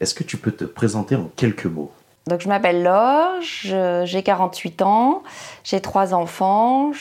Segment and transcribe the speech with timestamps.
[0.00, 1.92] Est-ce que tu peux te présenter en quelques mots?
[2.26, 5.22] Donc je m'appelle Laure, j'ai 48 ans,
[5.62, 6.92] j'ai trois enfants.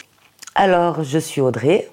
[0.55, 1.90] Alors je suis Audrey,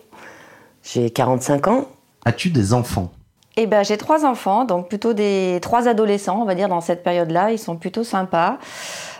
[0.82, 1.88] j'ai 45 ans.
[2.24, 3.12] As-tu des enfants?
[3.56, 7.03] Eh ben, j'ai trois enfants, donc plutôt des trois adolescents, on va dire, dans cette
[7.03, 7.51] période-là.
[7.51, 8.58] Ils sont plutôt sympas.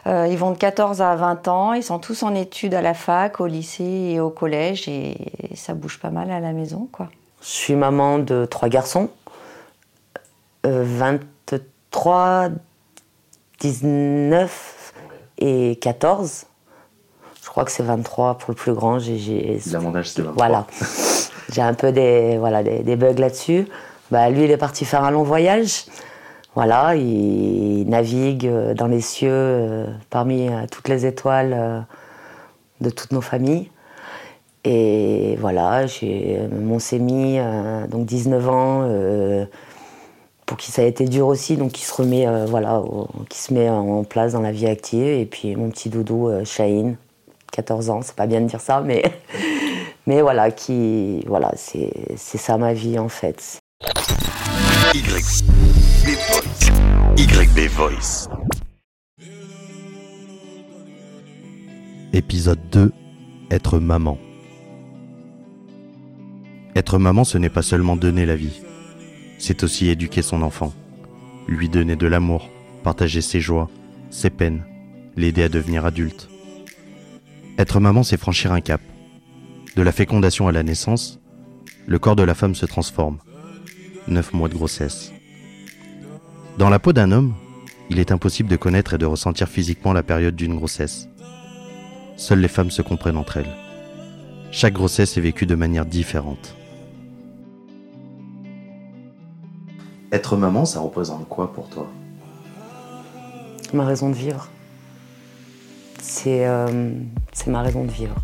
[0.07, 1.73] Euh, ils vont de 14 à 20 ans.
[1.73, 4.89] Ils sont tous en études à la fac, au lycée et au collège.
[4.89, 5.17] Et
[5.55, 7.09] ça bouge pas mal à la maison, quoi.
[7.43, 9.11] Je suis maman de trois garçons.
[11.93, 12.51] 23,
[13.59, 14.93] 19
[15.39, 16.47] et 14.
[17.43, 18.99] Je crois que c'est 23 pour le plus grand.
[19.01, 20.33] J'ai, c'est 23.
[20.37, 20.67] Voilà.
[21.53, 23.67] J'ai un peu des, voilà, des, bugs là-dessus.
[24.13, 25.87] Bah, lui, il est parti faire un long voyage.
[26.55, 31.81] Voilà, il navigue dans les cieux euh, parmi euh, toutes les étoiles euh,
[32.81, 33.71] de toutes nos familles.
[34.65, 37.39] Et voilà, j'ai mon sémi,
[37.89, 39.47] donc 19 ans,
[40.51, 42.83] pour qui ça a été dur aussi, donc qui se remet, voilà,
[43.29, 45.07] qui se met en place dans la vie active.
[45.07, 46.97] Et puis mon petit doudou, Shaheen,
[47.53, 49.05] 14 ans, c'est pas bien de dire ça, mais,
[50.09, 53.61] mais voilà, qui, voilà, c'est ça ma vie en fait.
[54.93, 55.45] YB Voice.
[57.17, 58.29] YB Voice.
[62.13, 62.93] Épisode 2
[63.53, 64.19] Être maman.
[66.75, 68.61] Être maman, ce n'est pas seulement donner la vie,
[69.41, 70.73] c'est aussi éduquer son enfant,
[71.49, 72.49] lui donner de l'amour,
[72.85, 73.69] partager ses joies,
[74.11, 74.63] ses peines,
[75.17, 76.29] l'aider à devenir adulte.
[77.59, 78.83] Être maman, c'est franchir un cap.
[79.77, 81.19] De la fécondation à la naissance,
[81.87, 83.19] le corps de la femme se transforme.
[84.07, 85.13] Neuf mois de grossesse.
[86.59, 87.35] Dans la peau d'un homme,
[87.89, 91.09] il est impossible de connaître et de ressentir physiquement la période d'une grossesse.
[92.17, 93.57] Seules les femmes se comprennent entre elles.
[94.53, 96.57] Chaque grossesse est vécue de manière différente.
[100.13, 101.87] Être maman, ça représente quoi pour toi?
[103.73, 104.49] Ma raison de vivre.
[106.03, 106.91] C'est euh,
[107.47, 108.17] ma raison de vivre.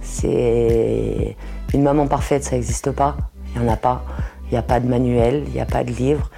[0.00, 1.36] C'est
[1.74, 3.16] une maman parfaite, ça n'existe pas.
[3.54, 4.02] Il n'y en a pas.
[4.46, 6.30] Il n'y a pas de manuel, il n'y a pas de livre.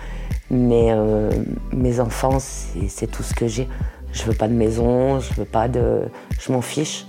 [0.50, 1.30] Mais euh,
[1.72, 3.68] mes enfants, c'est tout ce que j'ai.
[4.12, 6.08] Je veux pas de maison, je veux pas de.
[6.40, 7.06] Je m'en fiche.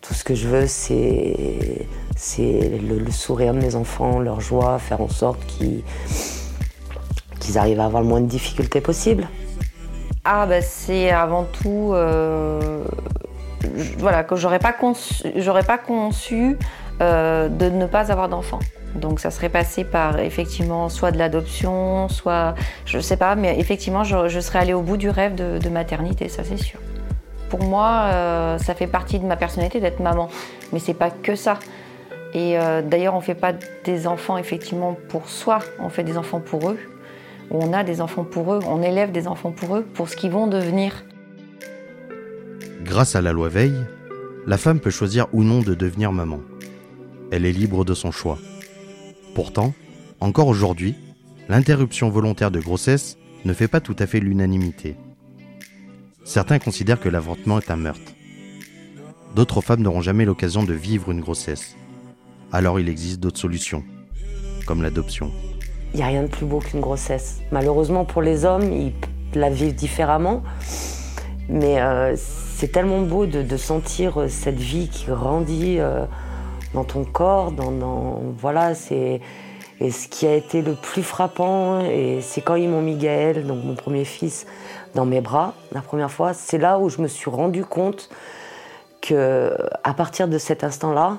[0.00, 1.86] Tout ce que je veux, c'est
[2.30, 5.82] le, le, sourire de mes enfants, leur joie, faire en sorte qu'ils
[7.58, 9.28] arrivent à avoir le moins de difficultés possible.
[10.24, 11.92] Ah, bah, c'est avant tout.
[11.92, 12.82] Euh,
[13.98, 15.22] voilà, que j'aurais pas conçu,
[15.66, 16.56] pas conçu
[17.02, 18.60] euh, de ne pas avoir d'enfants.
[18.94, 22.54] Donc ça serait passé par effectivement soit de l'adoption, soit
[22.86, 26.44] je sais pas, mais effectivement je, serais allée au bout du rêve de, maternité, ça
[26.44, 26.78] c'est sûr.
[27.48, 30.28] Pour moi, euh, ça fait partie de ma personnalité d'être maman,
[30.72, 31.58] mais c'est pas que ça.
[32.34, 33.52] Et d'ailleurs, on fait pas
[33.84, 36.78] des enfants effectivement pour soi, on fait des enfants pour eux.
[37.50, 40.30] On a des enfants pour eux, on élève des enfants pour eux, pour ce qu'ils
[40.30, 41.04] vont devenir.
[42.82, 43.84] Grâce à la loi Veille,
[44.46, 46.40] la femme peut choisir ou non de devenir maman.
[47.30, 48.38] Elle est libre de son choix.
[49.34, 49.72] Pourtant,
[50.20, 50.94] encore aujourd'hui,
[51.48, 54.96] l'interruption volontaire de grossesse ne fait pas tout à fait l'unanimité.
[56.24, 58.12] Certains considèrent que l'avortement est un meurtre.
[59.34, 61.76] D'autres femmes n'auront jamais l'occasion de vivre une grossesse.
[62.52, 63.84] Alors il existe d'autres solutions,
[64.66, 65.32] comme l'adoption.
[65.94, 67.38] Il n'y a rien de plus beau qu'une grossesse.
[67.52, 68.92] Malheureusement pour les hommes, ils
[69.34, 70.42] la vivent différemment.
[71.48, 75.78] Mais euh, c'est tellement beau de, sentir cette vie qui grandit.
[75.78, 76.04] Euh,
[76.74, 79.20] dans ton corps, dans, voilà, c'est
[79.80, 83.44] et ce qui a été le plus frappant, et c'est quand ils m'ont mis Gaël,
[83.44, 84.46] donc mon premier fils,
[84.94, 88.08] dans mes bras la première fois, c'est là où je me suis rendu compte
[89.00, 91.18] que à partir de cet instant-là,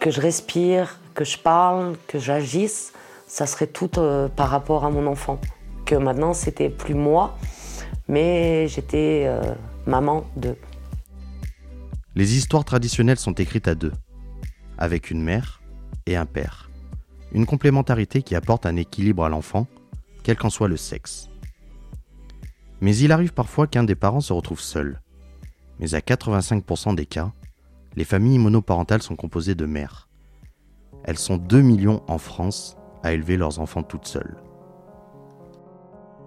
[0.00, 2.92] que je respire, que je parle, que j'agisse,
[3.26, 5.40] ça serait tout euh, par rapport à mon enfant.
[5.84, 7.36] Que maintenant c'était plus moi,
[8.08, 9.54] mais j'étais euh,
[9.86, 10.56] maman de.
[12.14, 13.92] Les histoires traditionnelles sont écrites à deux
[14.78, 15.62] avec une mère
[16.06, 16.70] et un père.
[17.32, 19.66] Une complémentarité qui apporte un équilibre à l'enfant,
[20.22, 21.28] quel qu'en soit le sexe.
[22.80, 25.00] Mais il arrive parfois qu'un des parents se retrouve seul.
[25.78, 27.32] Mais à 85% des cas,
[27.96, 30.08] les familles monoparentales sont composées de mères.
[31.04, 32.76] Elles sont 2 millions en France
[33.06, 34.36] à élever leurs enfants toutes seules.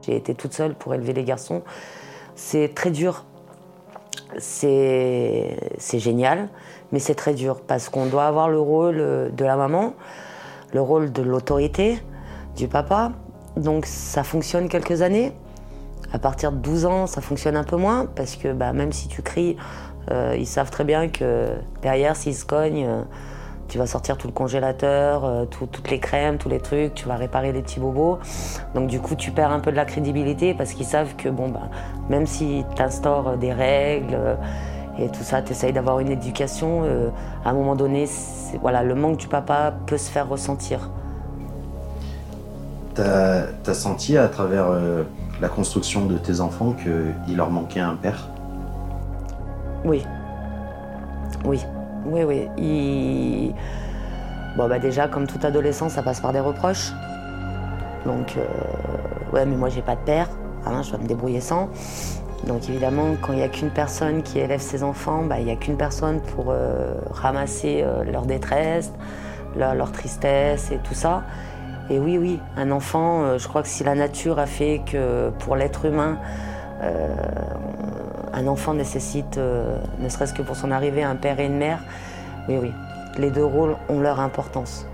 [0.01, 1.63] J'ai été toute seule pour élever les garçons.
[2.35, 3.25] C'est très dur
[4.37, 6.49] c'est génial,
[6.91, 9.93] mais c'est très dur parce qu'on doit avoir le rôle de la maman,
[10.73, 12.01] le rôle de l'autorité,
[12.55, 13.11] du papa.
[13.57, 15.33] Donc ça fonctionne quelques années.
[16.11, 19.07] À partir de 12 ans, ça fonctionne un peu moins parce que bah, même si
[19.07, 19.57] tu cries,
[20.11, 21.49] euh, ils savent très bien que
[21.81, 23.03] derrière, s'ils se cognent, euh,
[23.69, 27.07] Tu vas sortir tout le congélateur, euh, tout- toutes les crèmes, tous les trucs, tu
[27.07, 28.17] vas réparer les petits bobos.
[28.73, 31.49] Donc du coup, tu perds un peu de la crédibilité parce qu'ils savent que bon,
[31.49, 31.69] ben,
[32.09, 34.35] même si tu instaures des règles euh,
[34.97, 37.09] et tout ça, tu essayes d'avoir une éducation, euh,
[37.45, 38.09] à un moment donné,
[38.59, 40.89] voilà, le manque du papa peut se faire ressentir.
[42.95, 45.03] T'as as senti à travers euh,
[45.39, 48.27] la construction de tes enfants qu'il leur manquait un père?
[49.85, 50.03] Oui.
[51.45, 51.63] Oui.
[52.09, 52.47] Oui, oui.
[52.57, 53.53] Il-
[54.57, 56.91] Bon, bah déjà, comme toute adolescent, ça passe par des reproches.
[58.05, 58.45] Donc, euh,
[59.31, 60.27] ouais, mais moi, j'ai pas de père.
[60.65, 61.69] Hein, je dois me débrouiller sans.
[62.47, 65.51] Donc, évidemment, quand il n'y a qu'une personne qui élève ses enfants, bah, il n'y
[65.51, 68.91] a qu'une personne pour euh, ramasser euh, leur détresse,
[69.55, 71.23] leur, tristesse et tout ça.
[71.91, 75.55] Et oui, oui, un enfant, je crois que si la nature a fait que pour
[75.55, 76.19] l'être humain,
[78.33, 81.79] un enfant nécessite, euh, ne serait-ce que pour son arrivée, un père et une mère.
[82.47, 82.71] Oui, oui.
[83.17, 84.85] Les deux rôles ont leur importance.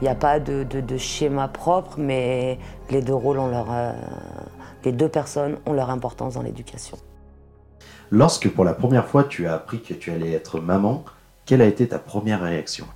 [0.00, 2.58] Il n'y a pas de, de- de schéma propre, mais
[2.90, 3.66] les deux rôles ont leur.
[3.70, 3.92] euh,
[4.84, 6.98] les deux personnes ont leur importance dans l'éducation.
[8.10, 11.04] Lorsque pour la première fois tu as appris que tu allais être maman,
[11.46, 12.86] quelle a été ta première réaction?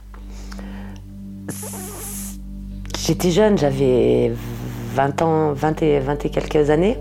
[2.98, 4.32] J'étais jeune, j'avais
[4.94, 6.98] 20 ans, 20 et, 20 et quelques années.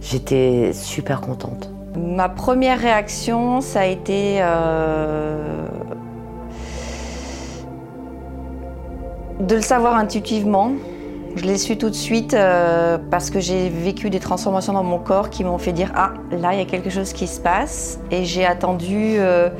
[0.00, 1.70] J'étais super contente.
[1.96, 5.66] Ma première réaction, ça a été euh,
[9.40, 10.72] de le savoir intuitivement.
[11.36, 14.98] Je l'ai su tout de suite euh, parce que j'ai vécu des transformations dans mon
[14.98, 17.98] corps qui m'ont fait dire ah là il y a quelque chose qui se passe
[18.10, 19.50] et j'ai attendu euh,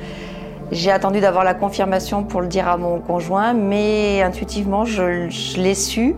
[0.73, 5.61] j'ai attendu d'avoir la confirmation pour le dire à mon conjoint mais intuitivement je, je
[5.61, 6.17] l'ai su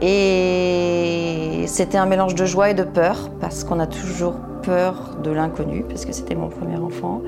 [0.00, 5.30] et c'était un mélange de joie et de peur parce qu'on a toujours peur de
[5.30, 7.22] l'inconnu parce que c'était mon premier enfant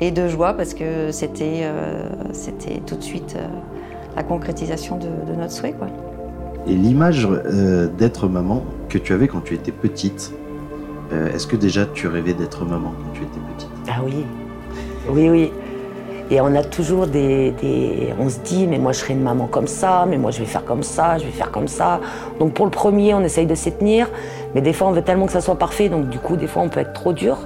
[0.00, 3.46] et de joie parce que c'était euh, c'était tout de suite euh,
[4.16, 5.88] la concrétisation de, de notre souhait quoi.
[6.66, 10.32] Et l'image euh, d'être maman que tu avais quand tu étais petite,
[11.12, 13.70] euh, est-ce que déjà tu rêvais d'être maman quand tu étais petite?
[13.88, 14.24] Ah oui,
[15.08, 15.52] oui, oui.
[16.30, 17.54] Et on a toujours des,
[18.18, 20.44] On se dit, mais moi je serai une maman comme ça, mais moi je vais
[20.44, 22.00] faire comme ça, je vais faire comme ça.
[22.40, 24.08] Donc pour le premier, on essaye de s'y tenir,
[24.54, 26.62] mais des fois on veut tellement que ça soit parfait, donc du coup, des fois
[26.62, 27.38] on peut être trop dur.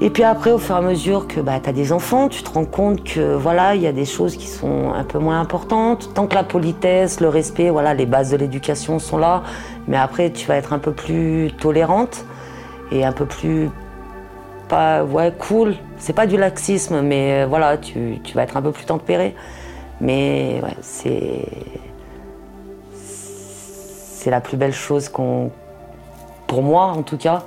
[0.00, 2.44] Et puis après, au fur et à mesure que bah, tu as des enfants, tu
[2.44, 5.40] te rends compte que voilà, il y a des choses qui sont un peu moins
[5.40, 6.10] importantes.
[6.14, 9.42] Tant que la politesse, le respect, voilà, les bases de l'éducation sont là,
[9.88, 12.24] mais après tu vas être un peu plus tolérante
[12.92, 13.70] et un peu plus
[14.68, 15.74] pas ouais cool.
[15.96, 19.34] C'est pas du laxisme mais euh, voilà tu, tu vas être un peu plus tempéré.
[20.00, 21.46] Mais ouais c'est
[22.94, 25.50] c'est la plus belle chose qu'on
[26.46, 27.42] pour moi en tout cas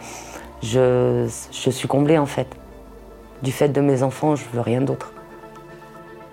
[0.63, 2.47] je, je suis comblée en fait.
[3.41, 5.13] Du fait de mes enfants je veux rien d'autre.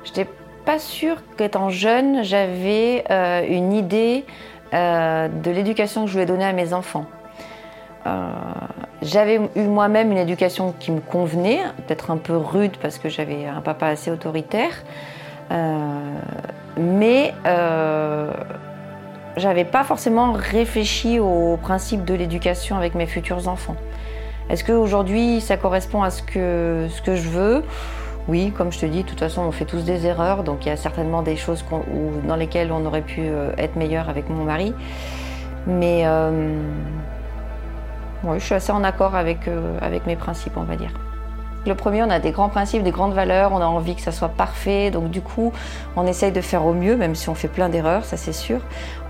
[0.05, 0.27] J'étais
[0.65, 4.27] pas sûre qu'étant jeune, j'avais euh, une idée
[4.75, 7.07] euh, de l'éducation que je voulais donner à mes enfants.
[8.09, 8.29] Euh,
[9.03, 13.47] j'avais eu moi-même une éducation qui me convenait, peut-être un peu rude parce que j'avais
[13.47, 14.75] un papa assez autoritaire,
[15.51, 16.21] Euh,
[16.77, 18.31] mais euh,
[19.39, 23.77] j'avais pas forcément réfléchi au principe de l'éducation avec mes futurs enfants.
[24.51, 27.65] Est-ce qu'aujourd'hui ça correspond à ce que, ce que je veux?
[28.29, 30.69] Oui, comme je te dis, de toute façon, on fait tous des erreurs, donc il
[30.69, 33.23] y a certainement des choses où- dans lesquelles on aurait pu
[33.57, 34.75] être meilleur avec mon mari.
[35.67, 36.05] Mais
[38.25, 40.91] ouais, je suis assez en accord avec, euh, avec mes principes, on va dire.
[41.67, 44.13] Le premier, on a des grands principes, des grandes valeurs, on a envie que ça
[44.13, 45.53] soit parfait, donc du coup,
[45.97, 48.61] on essaye de faire au mieux, même si on fait plein d'erreurs, ça c'est sûr.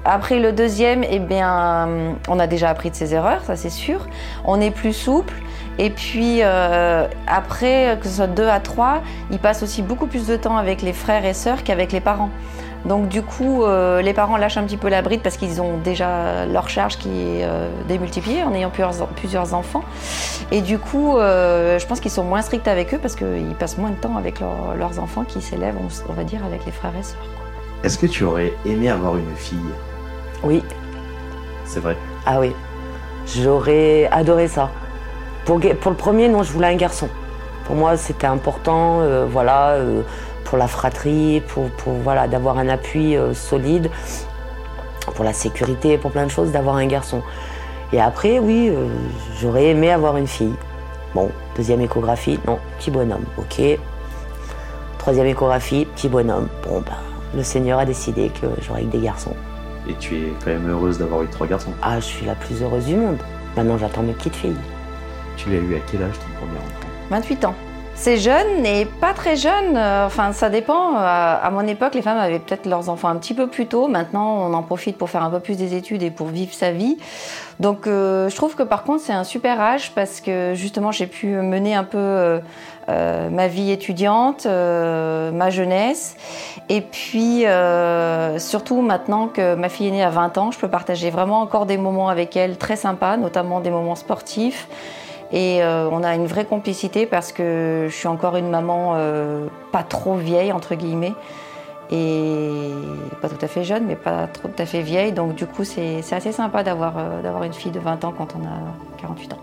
[0.05, 4.07] Après le deuxième, eh bien, on a déjà appris de ses erreurs, ça c'est sûr.
[4.45, 5.35] On est plus souple.
[5.79, 10.27] Et puis euh, après, que ce soit deux à trois, ils passent aussi beaucoup plus
[10.27, 12.31] de temps avec les frères et sœurs qu'avec les parents.
[12.89, 15.77] Donc du coup, euh, les parents lâchent un petit peu la bride parce qu'ils ont
[15.77, 19.83] déjà leur charge qui est euh, démultipliée en ayant plusieurs, plusieurs enfants.
[20.51, 23.77] Et du coup, euh, je pense qu'ils sont moins stricts avec eux parce qu'ils passent
[23.79, 26.73] moins de temps avec leurs- leurs enfants qui s'élèvent, on, on va dire, avec les
[26.73, 27.19] frères et sœurs.
[27.85, 29.59] Est-ce que tu aurais aimé avoir une fille?
[30.43, 30.63] Oui
[31.67, 31.97] C'est vrai.
[32.27, 32.53] ah oui
[33.27, 34.71] j'aurais adoré ça
[35.45, 37.09] pour, pour le premier non je voulais un garçon
[37.67, 40.01] pour moi c'était important euh, voilà euh,
[40.49, 43.91] pour la fratrie pour, pour voilà d'avoir un appui euh, solide
[45.15, 47.23] pour la sécurité pour plein de choses d'avoir un garçon.
[47.93, 48.89] Et après oui euh,
[49.41, 50.55] j'aurais aimé avoir une fille.
[51.15, 53.79] Bon deuxième échographie non petit bonhomme ok.
[54.97, 56.49] Troisième échographie petit bonhomme.
[56.67, 56.99] Bon bah
[57.37, 59.37] le Seigneur a décidé que j'aurais que des garçons.
[59.87, 61.73] Et tu es quand même heureuse d'avoir eu trois garçons.
[61.83, 63.19] ah je suis la plus heureuse du monde.
[63.55, 64.57] Maintenant j'attends mes petites filles.
[65.37, 66.89] Tu l'as eu à quel âge ton premier enfant?
[67.11, 67.55] 28 ans.
[67.99, 69.77] C'est jeune et pas très jeune.
[69.77, 70.95] Euh, enfin, ça dépend.
[70.95, 73.89] Euh, à mon époque, les femmes avaient peut-être leurs enfants un petit peu plus tôt.
[73.89, 76.71] Maintenant, on en profite pour faire un peu plus des études et pour vivre sa
[76.71, 76.97] vie.
[77.59, 81.09] Donc, euh, je trouve que par contre, c'est un super âge parce que justement, j'ai
[81.09, 82.41] pu mener un peu
[82.89, 86.17] ma vie étudiante, ma jeunesse.
[86.69, 87.45] Et puis,
[88.39, 91.67] surtout maintenant que ma fille est née à 20 ans, je peux partager vraiment encore
[91.67, 94.69] des moments avec elle très sympas, notamment des moments sportifs.
[95.31, 99.47] Et euh, on a une vraie complicité parce que je suis encore une maman euh,
[99.73, 101.13] pas trop vieille, entre guillemets,
[101.91, 102.71] et
[103.21, 105.13] pas tout à fait jeune, mais pas trop tout à fait vieille.
[105.13, 108.35] Donc du coup, c'est assez sympa d'avoir euh, d'avoir une fille de 20 ans quand
[108.41, 109.39] on a 48 ans.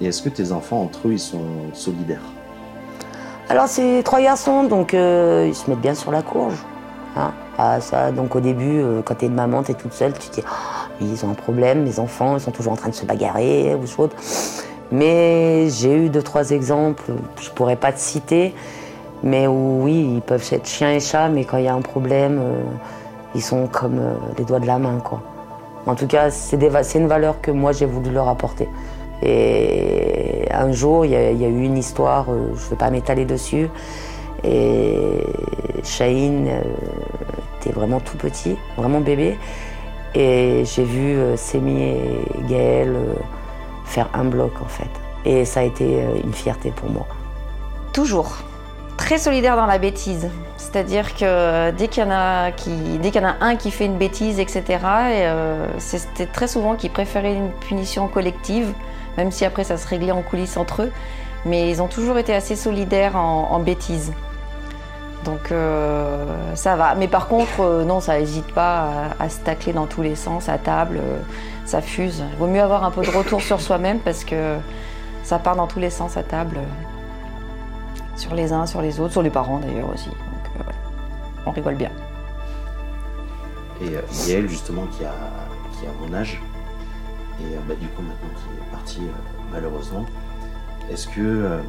[0.00, 2.24] Et est-ce que tes enfants, entre eux, ils sont solidaires?
[3.48, 6.56] Alors, c'est trois garçons, donc ils se mettent bien sur la courge.
[7.16, 7.30] Hein.
[7.58, 10.42] ah, ça, donc au début, quand t'es une maman, t'es toute seule, tu te dis,
[10.44, 13.76] oh, ils ont un problème, les enfants, ils sont toujours en train de se bagarrer
[13.76, 14.10] ou chose.
[14.94, 17.10] Mais j'ai eu deux, trois exemples,
[17.42, 18.54] je pourrais pas te citer,
[19.24, 21.80] mais où oui, ils peuvent être chiens et chats, mais quand il y a un
[21.80, 22.62] problème, euh,
[23.34, 25.00] ils sont comme euh, les doigts de la main.
[25.02, 25.20] Quoi.
[25.86, 26.54] En tout cas, c'est
[26.94, 28.68] une valeur que moi j'ai voulu leur apporter.
[29.20, 33.24] Et un jour, il y, a eu une histoire, euh, je ne vais pas m'étaler
[33.24, 33.68] dessus,
[34.44, 35.24] et
[35.82, 36.48] Shaheen
[37.58, 39.38] était vraiment tout petit, vraiment bébé.
[40.14, 42.94] Et j'ai vu Semi et Gaël
[43.84, 44.90] faire un bloc en fait.
[45.24, 47.06] Et ça a été euh, une fierté pour moi.
[47.92, 48.36] Toujours.
[48.96, 50.28] Très solidaire dans la bêtise.
[50.56, 53.70] C'est-à-dire que dès qu'il y, en a qui, dès qu'il y en a un qui
[53.70, 58.72] fait une bêtise, etc., et euh, c'était très souvent qu'ils préféraient une punition collective,
[59.16, 60.92] même si après ça se réglait en coulisses entre eux.
[61.44, 64.12] Mais ils ont toujours été assez solidaires en bêtise.
[65.24, 66.94] Donc euh, ça va.
[66.94, 70.48] Mais par contre, euh, non, ça n'hésite pas à, se tacler dans tous les sens,
[70.48, 71.18] à table, euh,
[71.64, 72.22] ça fuse.
[72.32, 74.56] Il vaut mieux avoir un peu de retour sur soi-même parce que
[75.22, 76.58] ça part dans tous les sens à table.
[78.16, 80.08] sur les uns, sur les autres, sur les parents d'ailleurs aussi.
[80.08, 80.66] Donc
[81.46, 81.90] on rigole bien.
[83.80, 83.96] Et
[84.28, 85.12] Yael, justement, qui a,
[86.00, 86.40] mon âge,
[87.40, 89.00] et bah, du coup maintenant qui est parti
[89.52, 90.06] malheureusement,
[90.90, 91.60] est-ce que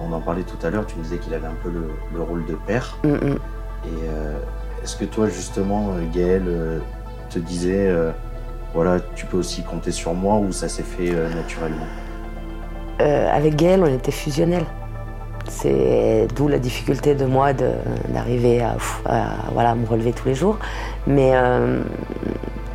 [0.00, 2.44] on en parlait tout à l'heure, tu me disais qu'il avait un peu le, rôle
[2.46, 2.96] de père.
[3.04, 3.38] Mm, mm.
[3.86, 4.38] Et euh,
[4.82, 6.78] est-ce que toi, justement, euh, Gaël, euh,
[7.30, 7.92] te disait,
[8.72, 11.86] voilà, tu peux aussi compter sur moi ou ça s'est fait naturellement?
[13.00, 14.66] Avec Gaël, on était fusionnels.
[15.48, 18.76] C'est d'où la difficulté de moi d'arriver à,
[19.52, 20.58] voilà, me relever tous les jours.
[21.08, 21.32] Mais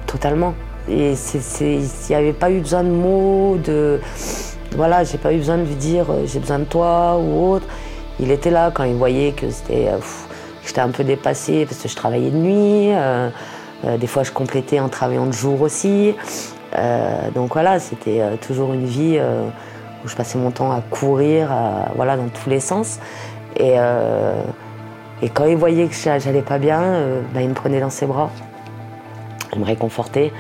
[0.08, 0.56] totalement.
[0.90, 1.14] Et
[1.62, 4.02] il n'y avait pas eu besoin de mots, de
[4.76, 7.66] voilà, j'ai pas eu besoin de lui dire euh, j'ai besoin de toi ou autre.
[8.20, 9.98] Il était là quand il voyait que euh,
[10.66, 12.94] j'étais un peu dépassée parce que je travaillais de nuit.
[12.94, 13.30] Euh,
[13.98, 16.14] des fois, je complétais en travaillant de jour aussi.
[17.34, 19.18] donc voilà, c'était toujours une vie
[20.04, 21.50] où je passais mon temps à courir,
[21.96, 23.00] voilà, dans tous les sens.
[23.56, 23.76] Et,
[25.34, 26.82] quand il voyait que j'allais pas bien,
[27.34, 28.30] ben, il me prenait dans ses bras.
[29.54, 30.34] Il me réconfortait.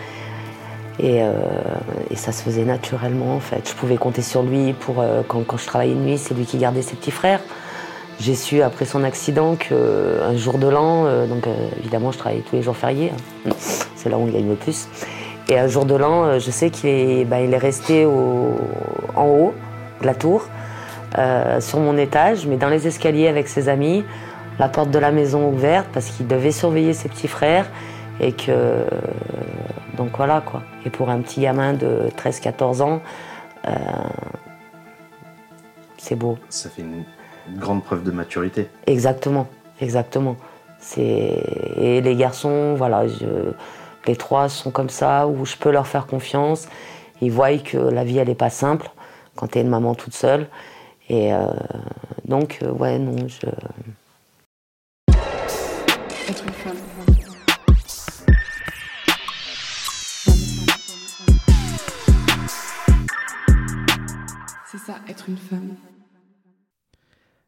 [1.03, 1.33] Euh,
[2.09, 3.69] et, ça se faisait naturellement en fait.
[3.69, 6.57] Je pouvais compter sur lui pour euh, quand, je travaillais de nuit, c'est lui qui
[6.57, 7.41] gardait ses petits frères.
[8.19, 11.45] J'ai su après son accident qu'un jour de l'an, euh, donc
[11.79, 13.13] évidemment je travaillais tous les jours fériés,
[13.47, 13.51] hein.
[13.95, 14.89] c'est là où on gagne le plus.
[15.47, 19.53] Et un jour de l'an, je sais qu'il est, bah, est, resté en haut
[20.01, 20.47] de la tour,
[21.59, 24.03] sur mon étage, mais dans les escaliers avec ses amis,
[24.59, 27.65] la porte de la maison ouverte parce qu'il devait surveiller ses petits frères
[28.19, 28.83] et que
[29.99, 30.63] donc voilà quoi.
[30.85, 33.01] Et pour un petit gamin de 13-14 ans,
[33.67, 33.71] euh,
[35.97, 36.37] c'est beau.
[36.47, 37.03] Ça fait une,
[37.57, 38.69] grande preuve de maturité.
[38.87, 39.47] Exactement,
[39.81, 40.37] exactement.
[40.97, 43.03] Et les garçons, voilà,
[44.07, 46.69] les trois sont comme ça, où je peux leur faire confiance.
[47.21, 48.89] Ils voient que la vie, elle n'est pas simple
[49.35, 50.47] quand tu es une maman toute seule.
[51.09, 51.39] Et euh,
[52.25, 53.47] donc, euh, ouais, non, je.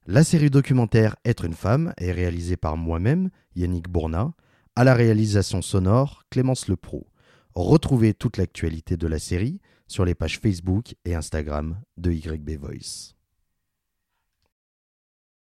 [0.08, 4.34] La série documentaire Être une femme est réalisée par moi-même, Yannick Bourna,
[4.76, 7.08] à la réalisation sonore Clémence Lepro.
[7.54, 13.16] Retrouvez toute l'actualité de la série sur les pages Facebook et Instagram de YB Voice.